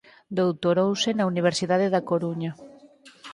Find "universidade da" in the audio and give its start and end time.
1.33-2.05